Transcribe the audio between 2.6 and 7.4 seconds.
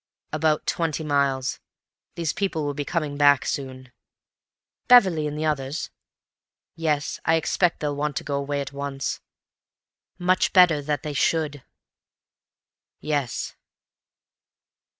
will be coming back soon." "Beverley, and the others?" "Yes. I